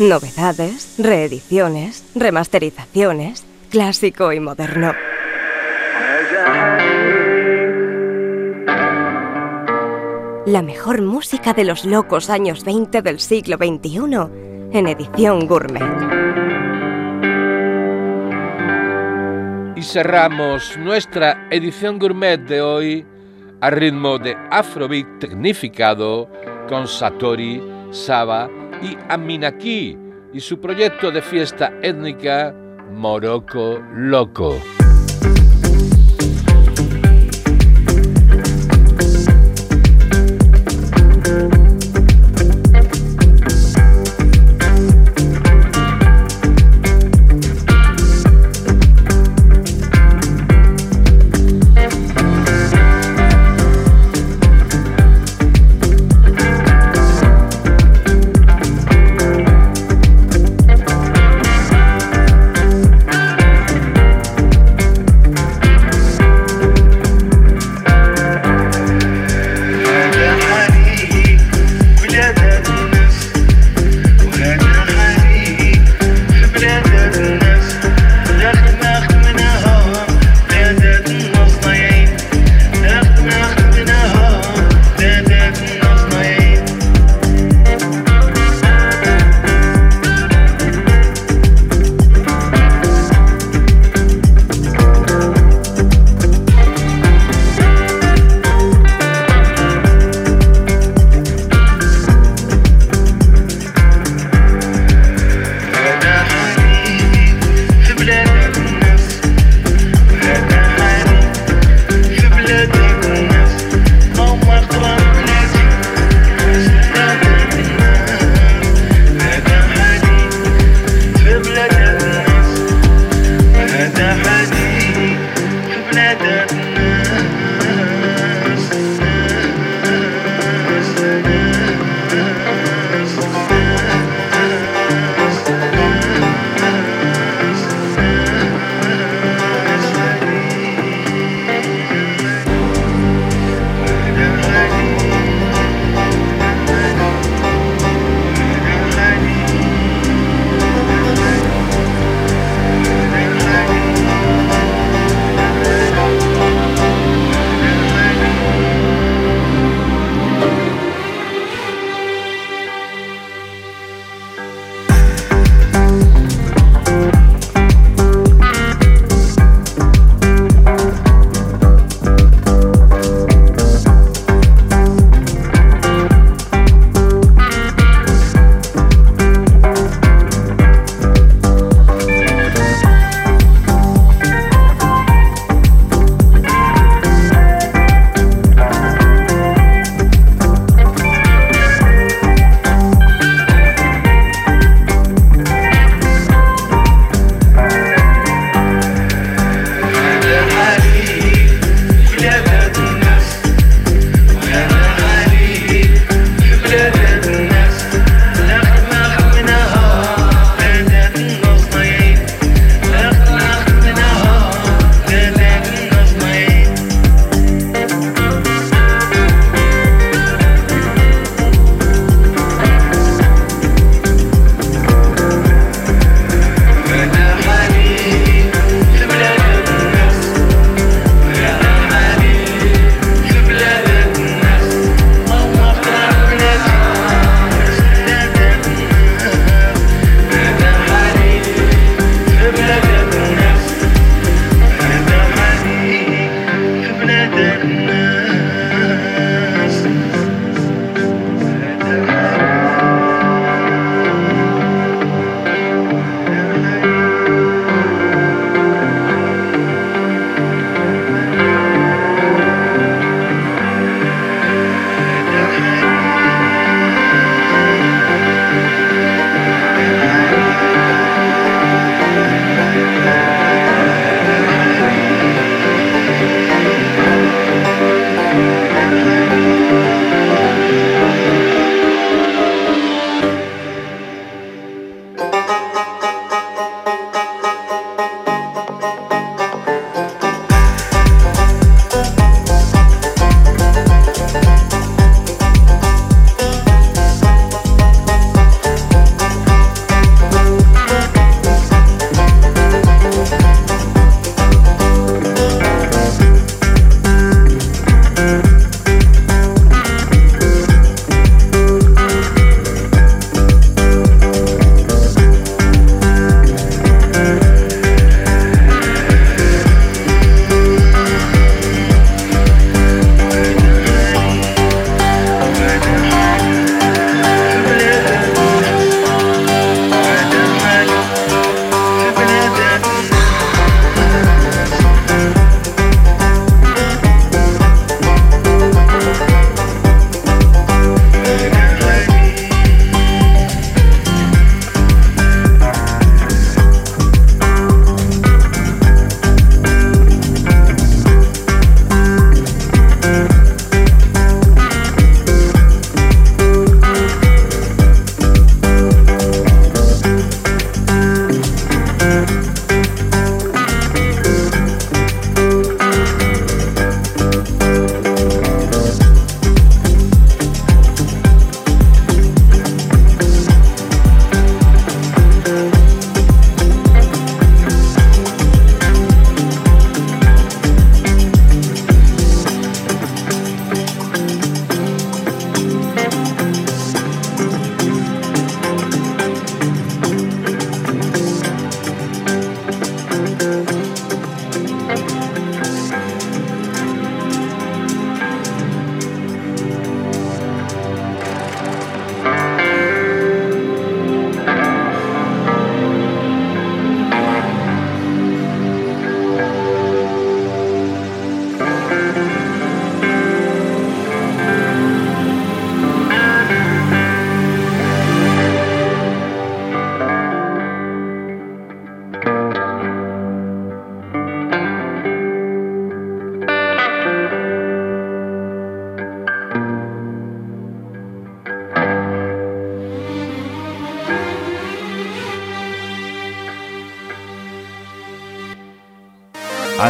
Novedades, 0.00 0.94
reediciones, 0.96 2.10
remasterizaciones, 2.14 3.44
clásico 3.68 4.32
y 4.32 4.40
moderno. 4.40 4.94
La 10.46 10.62
mejor 10.62 11.02
música 11.02 11.52
de 11.52 11.64
los 11.64 11.84
locos 11.84 12.30
años 12.30 12.64
20 12.64 13.02
del 13.02 13.20
siglo 13.20 13.58
XXI 13.58 13.98
en 14.72 14.86
edición 14.86 15.46
gourmet. 15.46 15.82
Y 19.76 19.82
cerramos 19.82 20.78
nuestra 20.78 21.46
edición 21.50 21.98
gourmet 21.98 22.40
de 22.40 22.62
hoy 22.62 23.06
a 23.60 23.68
ritmo 23.68 24.18
de 24.18 24.34
Afrobeat 24.50 25.18
tecnificado 25.18 26.26
con 26.70 26.88
Satori, 26.88 27.62
Saba 27.90 28.48
y 28.82 28.96
Aminaki 29.08 29.96
y 30.32 30.40
su 30.40 30.60
proyecto 30.60 31.10
de 31.10 31.22
fiesta 31.22 31.72
étnica 31.82 32.54
Morocco 32.92 33.80
Loco. 33.94 34.79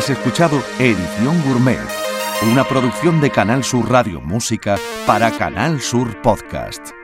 Has 0.01 0.09
escuchado 0.09 0.63
Edición 0.79 1.43
Gourmet, 1.43 1.79
una 2.51 2.67
producción 2.67 3.21
de 3.21 3.31
Canal 3.31 3.63
Sur 3.63 3.91
Radio 3.91 4.23
Música 4.23 4.79
para 5.07 5.31
Canal 5.31 5.83
Sur 5.83 6.23
Podcast. 6.23 7.00